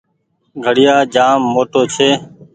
گھڙيآ 0.63 0.95
جآم 1.13 1.39
موٽو 1.53 1.81
ڇي۔ 1.95 2.09